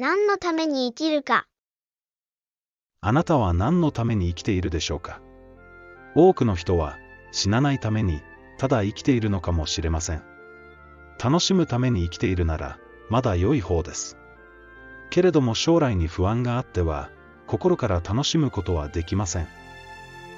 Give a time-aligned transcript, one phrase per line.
[0.00, 1.44] 何のために生きるか。
[3.02, 5.20] あなたは何のために生きているでしょうか
[6.14, 6.96] 多くの人は
[7.32, 8.22] 死なないために
[8.56, 10.22] ただ生きているのかもしれません。
[11.22, 12.78] 楽しむために生きているなら
[13.10, 14.16] まだ良い方です。
[15.10, 17.10] けれども将来に不安があっては
[17.46, 19.48] 心から楽しむことはできません。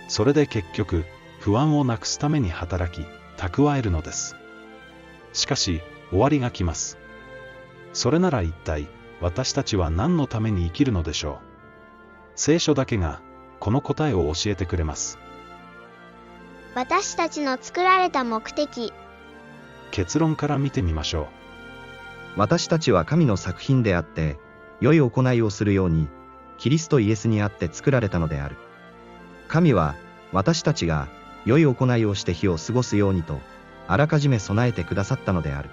[0.08, 1.04] それで結局
[1.39, 4.35] 不安をなくすために働き蓄えるのです。
[5.32, 6.99] しかし終わりが来ます。
[7.93, 8.89] それなら一体
[9.22, 11.36] 私たちは何のために生きるのでしょう？
[12.35, 13.21] 聖書だけが
[13.61, 15.17] この答えを教えてくれます。
[16.75, 18.93] 私たちの作られた目的
[19.93, 21.26] 結論から見てみましょう。
[22.40, 24.39] 私たちは神の作品であって、
[24.81, 26.09] 良い行いをするように、
[26.59, 28.57] キリストイエスにあって作られたのである。
[29.48, 29.95] 神は、
[30.32, 31.09] 私たちが、
[31.45, 33.39] 良い行いをして日を過ごすようにと、
[33.86, 35.69] あらかじめ備えてくださったのである。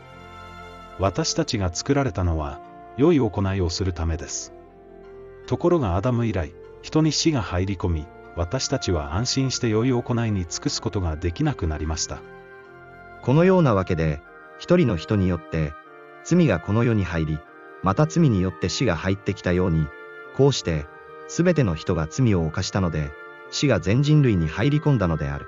[1.00, 2.60] 私たちが作られたのは、
[3.00, 4.54] 良い行いをするためです。
[5.48, 8.06] ところがアダム以来、人に死が入り込み、
[8.36, 12.20] 私たちは安心して良い行いに尽くすことができなくなりました。
[13.22, 14.22] このようなわけで、
[14.58, 15.72] 一人の人によって、
[16.26, 17.40] 罪がこの世に入り、
[17.84, 19.88] また罪によって死が入ってきたように、
[20.36, 20.86] こうして、
[21.30, 23.12] すべての人が罪を犯したので、
[23.50, 25.48] 死が全人類に入り込んだのである。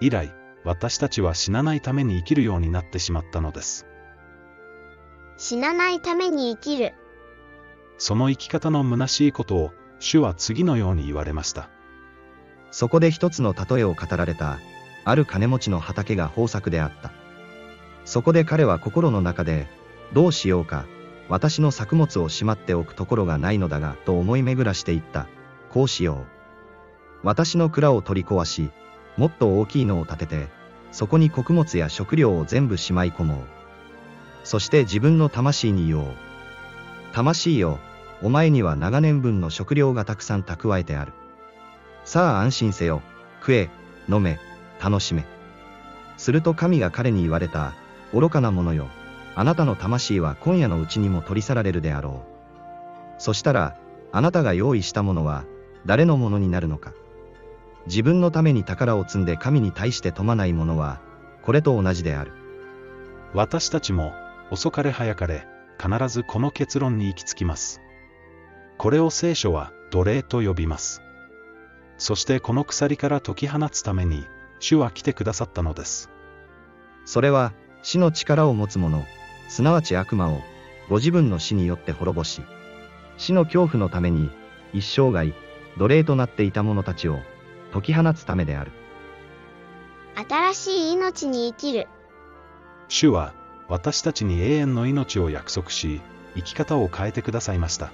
[0.00, 0.34] 以来、
[0.64, 3.86] 私たちは死なないために生きるようになってしまったのです。
[5.40, 6.92] 死なないために生きる。
[7.96, 11.70] その生き方の虚しいことを、主は次のように言われました。
[12.70, 14.58] そこで一つの例えを語られた、
[15.02, 17.10] ある金持ちの畑が豊作であった。
[18.04, 19.66] そこで彼は心の中で、
[20.12, 20.84] どうしようか、
[21.30, 25.26] 私の作物をしまっておくところがないのだが、と思い巡らしていった。
[25.70, 26.26] こうしよ
[27.22, 27.26] う。
[27.26, 28.70] 私の蔵を取り壊し、
[29.16, 30.48] もっと大きいのを建てて、
[30.92, 33.59] そこに穀物や食料を全部しまい込もう。
[34.44, 36.06] そして自分の魂に言おう。
[37.12, 37.78] 魂よ、
[38.22, 41.12] お前には長年分の食料がたくさん蓄えてある。
[42.04, 43.02] さあ安心せよ、
[43.40, 43.70] 食え、
[44.08, 44.38] 飲め、
[44.82, 45.24] 楽しめ。
[46.16, 47.74] すると神が彼に言われた、
[48.12, 48.88] 愚かな者よ、
[49.34, 53.22] あなたの魂は今夜のうちにも取り去られるであろう。
[53.22, 53.76] そしたら、
[54.12, 55.44] あなたが用意したものは、
[55.86, 56.92] 誰のものになるのか。
[57.86, 61.00] 自分のために宝を積んで神に対して富まない者は、
[61.42, 62.32] これと同じである。
[63.32, 64.12] 私たちも、
[64.50, 65.46] 遅かれ早かれ、
[65.80, 67.80] 必ずこの結論に行き着きます。
[68.78, 71.02] これを聖書は奴隷と呼びます。
[71.98, 74.26] そしてこの鎖から解き放つために、
[74.58, 76.10] 主は来てくださったのです。
[77.04, 77.52] それは、
[77.82, 79.04] 死の力を持つ者、
[79.48, 80.40] すなわち悪魔を、
[80.88, 82.42] ご自分の死によって滅ぼし、
[83.16, 84.30] 死の恐怖のために、
[84.72, 85.32] 一生涯、
[85.78, 87.20] 奴隷となっていた者たちを、
[87.72, 88.72] 解き放つためである。
[90.28, 91.86] 新しい命に生きる。
[92.88, 93.34] 主は、
[93.70, 96.00] 私たちに永遠の命を約束し、
[96.34, 97.92] 生き方を変えてくださいました。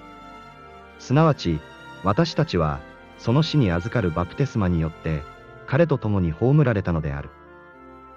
[0.98, 1.60] すなわち、
[2.02, 2.80] 私たちは、
[3.18, 5.22] その死に預かるバプテスマによって、
[5.66, 7.28] 彼と共に葬られたのである。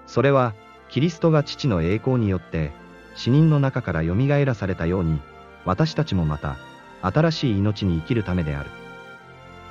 [0.06, 0.54] それは、
[0.88, 2.72] キリストが父の栄光によって、
[3.14, 4.14] 死人の中から蘇
[4.46, 5.20] らされたように、
[5.66, 6.56] 私たちもまた、
[7.02, 8.70] 新しい命に生きるためである。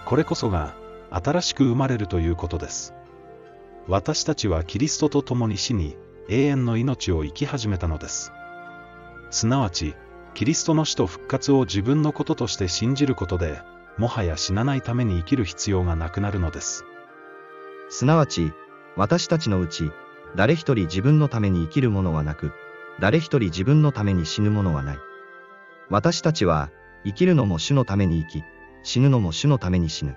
[0.06, 0.76] これこそが、
[1.10, 2.94] 新しく生まれるということです。
[3.88, 5.98] 私たちはキリストと共に死に、
[6.30, 8.32] 永遠の命を生き始めたのです。
[9.32, 9.96] すなわち、
[10.36, 13.62] キリストの死と復活を自分のこととして信じることで、
[13.98, 16.86] もはや死なないために生きる必要がなくなるのです。
[17.90, 18.54] すなわち、
[18.96, 19.92] 私たちのうち、
[20.36, 22.52] 誰一人自分のために生きる者はなく、
[23.00, 24.98] 誰一人自分のために死ぬ者はない。
[25.90, 26.70] 私たちは、
[27.06, 28.44] 生きるのも主のために生き、
[28.84, 30.16] 死ぬのも主のために死ぬ。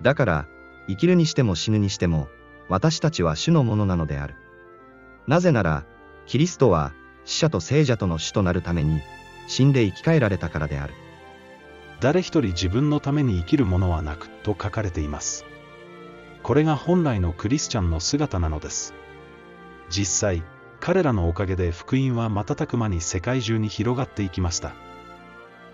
[0.00, 0.48] だから、
[0.88, 2.28] 生きるにしても死ぬにしても、
[2.70, 4.34] 私たちは主のものなのである。
[5.30, 5.84] なぜなら、
[6.26, 6.92] キリストは、
[7.24, 9.00] 死者と聖者との主となるために、
[9.46, 10.94] 死んで生き返られたからである。
[12.00, 15.44] 誰一人自分のために生きるものはなく、と書かれています。
[16.42, 18.92] これが本来のクリスチャンの姿なのです。
[19.88, 20.42] 実際、
[20.80, 24.72] 彼らのおかげで福音は瞬く間に世界中に広がっていきました。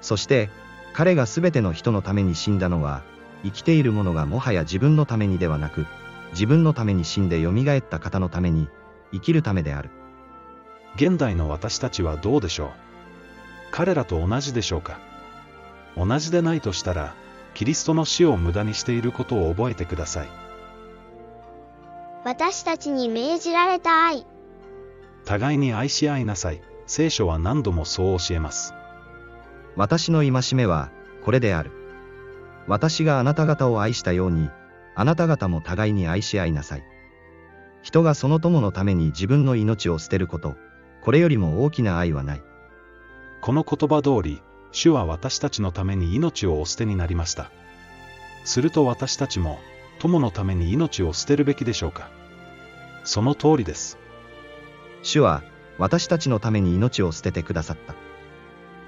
[0.03, 0.51] そして、
[0.93, 3.05] 彼が全ての人のために死んだのは、
[3.43, 5.87] 生きている者がもはや自分のためにではなく、
[6.33, 8.69] 自分のために死んで蘇った方のために、
[9.13, 9.91] 生きるためである。
[10.97, 12.71] 現代の私たちはどうでしょう？
[13.71, 14.99] 彼らと同じでしょうか？
[15.97, 17.15] 同じでないとしたら、
[17.55, 20.29] キリストの死を無駄にしていることを覚えてください。
[22.25, 24.27] 私たちに命じられた愛。
[25.25, 26.61] 互いに愛し合いなさい。
[26.87, 28.75] 聖書は何度もそう教えます。
[29.75, 30.91] 私の戒めは、
[31.25, 31.73] これである。
[32.67, 34.51] 私があなた方を愛したように、
[34.95, 36.83] あなた方も互いに愛し合いなさい。
[37.87, 40.57] 人がその友のために自分の命を捨てること、
[41.03, 42.43] これよりも大きな愛はない。
[43.41, 44.43] この言葉通り、
[44.73, 47.49] 主は私たちのために命をお捨てになりました。
[48.45, 49.61] すると私たちも、
[50.01, 52.11] 友のために命を捨てるべきでしょうか。
[53.05, 53.99] その通りです。
[55.05, 55.45] 主は、
[55.79, 57.95] 私たちのために命を捨ててくださった。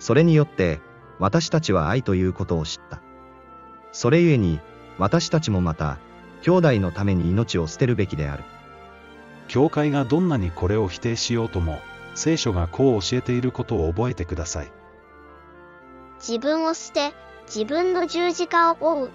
[0.00, 0.80] それによって、
[1.20, 3.00] 私たちは愛ということを知った。
[3.92, 4.58] それゆえに、
[4.98, 5.98] 私たちもまた、
[6.42, 8.42] 兄弟のために命を捨てるべきである。
[9.48, 11.80] 教会がどんなにこれを否定しようとも、
[12.14, 14.70] 聖書がこう教えていることを覚えてください。
[16.18, 17.12] 自分を捨て、
[17.46, 19.10] 自分の十字架を追う。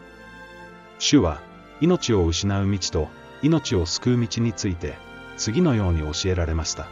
[0.99, 1.41] 主は、
[1.81, 3.07] 命を失う道と、
[3.41, 4.95] 命を救う道について、
[5.37, 6.87] 次のように教えられました。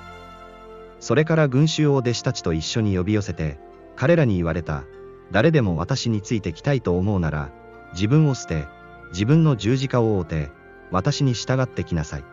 [0.99, 3.57] それから群衆を弟子たちと一緒に呼び寄せて、
[3.95, 4.83] 彼らに言われた。
[5.31, 7.49] 誰でも私についてきたいと思うなら、
[7.93, 8.67] 自分を捨て、
[9.11, 10.51] 自分の十字架を追うて、
[10.91, 12.23] 私に従ってきなさい。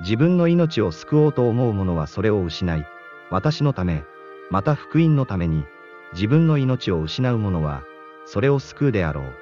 [0.00, 2.86] 自分の命を救おうと思う者はそれを失い、
[3.30, 4.04] 私のため、
[4.50, 5.64] また福音のために、
[6.12, 7.82] 自分の命を失う者は、
[8.24, 9.34] それを救うであろう。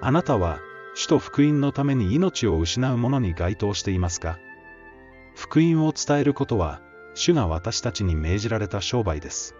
[0.00, 0.60] あなたは、
[0.94, 4.38] 主と福音のために命を失う者に該当していますか？
[5.34, 6.80] 福音を伝えることは、
[7.14, 9.54] 主が私たちに命じられた商売です。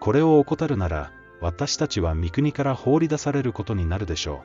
[0.00, 4.42] これを怠るなら、私たちは三国から放り出されることになるでしょ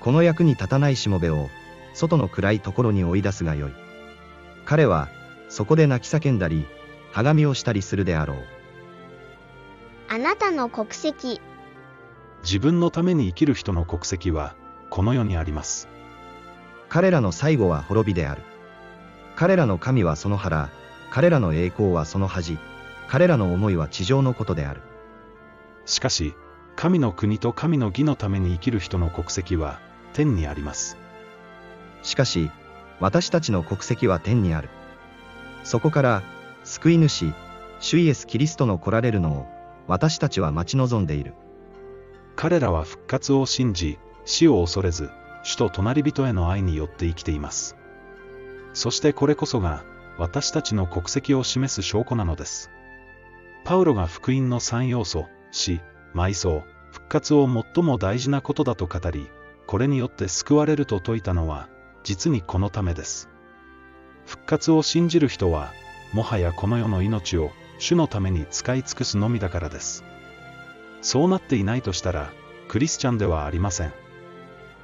[0.00, 0.02] う。
[0.02, 1.48] この役に立たないしもべを、
[1.94, 3.72] 外の暗いところに追い出すがよい。
[4.64, 5.08] 彼は、
[5.48, 6.66] そこで泣き叫んだり、
[7.12, 8.36] はがみをしたりするであろう。
[10.08, 11.40] あなたの国籍。
[12.42, 14.54] 自分のために生きる人の国籍は、
[14.90, 15.88] この世にあります。
[16.88, 18.42] 彼らの最後は滅びである。
[19.36, 20.70] 彼らの神はその腹、
[21.10, 22.58] 彼らの栄光はその恥、
[23.08, 24.80] 彼らの思いは地上のことである。
[25.84, 26.34] しかし、
[26.76, 29.80] 神の国と神の義のために生きる人の国籍は、
[30.12, 30.96] 天にあります。
[32.02, 32.50] しかし、
[33.00, 34.68] 私たちの国籍は天にある。
[35.64, 36.22] そこから、
[36.64, 37.32] 救い主、
[37.80, 39.46] 主イエス・キリストの来られるのを、
[39.88, 41.34] 私たちは待ち望んでいる。
[42.36, 45.10] 彼らは復活を信じ、死を恐れず、
[45.42, 47.76] 主と隣人への愛によって生きています。
[48.74, 49.84] そしてこれこそが、
[50.18, 52.70] 私たちの国籍を示す証拠なのです。
[53.64, 55.80] パウロが福音の三要素、死、
[56.14, 56.62] 埋葬、
[56.92, 59.28] 復活を最も大事なことだと語り、
[59.66, 61.68] これによって救われると説いたのは、
[62.04, 63.28] 実にこのためです。
[64.26, 65.72] 復活を信じる人は、
[66.12, 70.04] もはやこの世の命を主のために使い尽くすのみだからです。
[71.00, 72.32] そうなっていないとしたら、
[72.68, 73.92] クリスチャンではありません。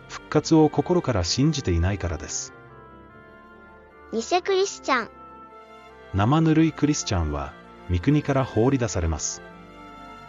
[0.09, 2.55] 復活を心から信じていないからです。
[4.13, 5.11] 偽クリスチャン。
[6.15, 7.53] 生ぬるいクリスチャンは、
[7.91, 9.43] 三国から放り出されます。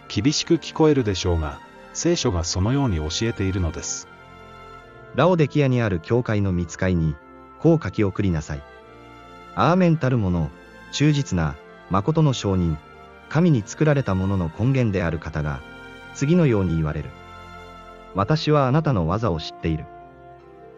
[0.10, 1.60] 厳しく聞こえるでしょうが、
[1.94, 4.09] 聖書がそのように教えているのです。
[5.16, 7.16] ラオデキアにある教会の見つかいに、
[7.60, 8.64] こう書き送りなさい。
[9.56, 10.50] アーメンたる者、
[10.92, 11.56] 忠実な、
[11.90, 12.78] 誠の証人、
[13.30, 15.60] 神に作られたものの根源である方が、
[16.14, 17.10] 次のように言われる。
[18.16, 19.86] 私はあなたの技を知っている。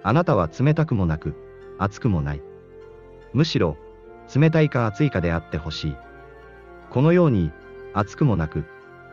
[0.03, 1.35] あなたは冷たくもなく、
[1.77, 2.41] 熱くもない。
[3.33, 3.77] むしろ、
[4.33, 5.95] 冷たいか熱いかであってほしい。
[6.89, 7.51] このように、
[7.93, 8.65] 熱くもなく、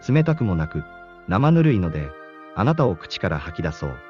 [0.08, 0.84] 冷たくもなく、
[1.28, 2.08] 生ぬるいので、
[2.54, 4.07] あなたを口から吐き出そう。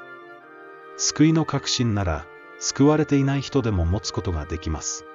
[1.01, 2.25] 救いの確信なら、
[2.59, 5.05] 救われていない人でも持つことができます。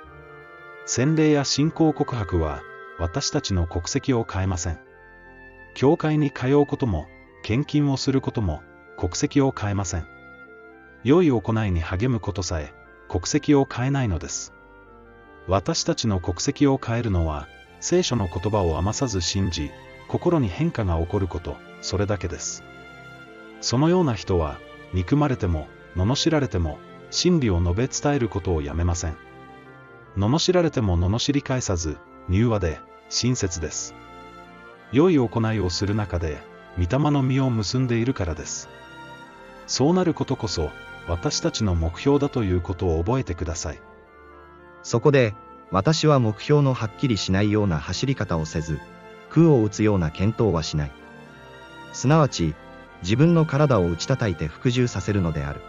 [0.87, 2.63] 洗礼や信仰告白は、
[2.99, 4.79] 私たちの国籍を変えません。
[5.75, 7.06] 教会に通うことも、
[7.43, 8.63] 献金をすることも、
[8.97, 10.06] 国籍を変えません。
[11.03, 12.73] 良い行いに励むことさえ、
[13.11, 14.55] 国籍を変えないのです。
[15.49, 17.47] 私たちの国籍を変えるのは、
[17.81, 19.70] 聖書の言葉を余さず信じ、
[20.08, 22.65] 心に変化が起こること、それだけです。
[23.61, 24.58] そのような人は、
[24.94, 26.79] 憎まれても、罵られても、
[27.10, 29.17] 真理を述べ伝えることをやめません。
[30.17, 31.98] 罵られても罵り返さず、
[32.29, 33.94] 柔和で、親切です。
[34.93, 36.43] 良い行いをする中で、
[36.77, 38.69] 御霊の実を結んでいるからです。
[39.67, 40.70] そうなることこそ、
[41.06, 43.81] 私たちの目標だということを覚えてください。
[44.82, 45.34] そこで、
[45.70, 48.81] 私は目標のはっきりしないような走り方をせず、
[49.31, 50.93] 空を打つような検討はしない。
[51.93, 52.55] すなわち、
[53.03, 55.60] 自分の体を打ち叩いて服従させるのである。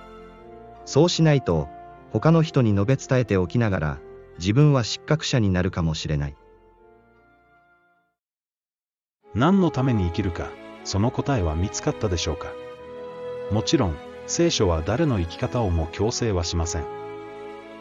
[0.85, 1.67] そうしないと、
[2.11, 3.97] 他の人に述べ伝えておきながら、
[4.39, 6.37] 自分は失格者になるかもしれない。
[9.33, 10.49] 何のために生きるか、
[10.83, 12.53] その答えは見つかったでしょうか。
[13.51, 13.95] もちろん、
[14.27, 16.85] 聖書は誰の生き方をも強制はしません。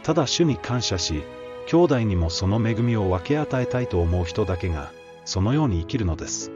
[0.02, 1.22] ただ主に感謝し、
[1.66, 4.90] 兄弟にもその恵みを分け与えたいと思う人だけが、
[5.24, 6.50] そのように生きるのです。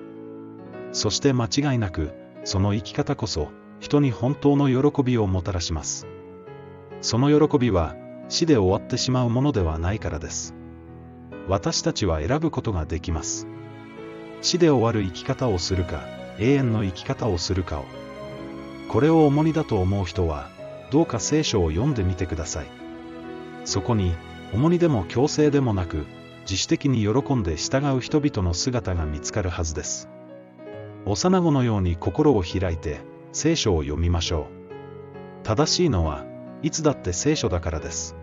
[0.93, 2.13] そして間違いなく、
[2.45, 3.49] その生き方こそ、
[3.81, 6.07] 人に本当の喜びをもたらします。
[7.01, 7.95] その喜びは、
[8.29, 10.55] 死で終わってしまうものではないからです。
[11.49, 13.47] 私たちは選ぶことができます。
[14.43, 16.03] 死で終わる生き方をするか、
[16.39, 17.85] 永遠の生き方をするかを。
[18.89, 20.49] これを重荷だと思う人は、
[20.91, 22.67] どうか聖書を読んでみてください。
[23.65, 24.15] そこに、
[24.53, 26.07] 重荷でも強制でもなく、
[26.43, 30.09] 自主的に喜んで従う人々の姿が見つかるはずです。
[31.05, 33.01] 幼子のように心を開いて、
[33.33, 34.49] 聖書を読みましょ
[35.43, 35.45] う。
[35.45, 36.25] 正しいのは、
[36.63, 38.17] いつだって聖書だからです。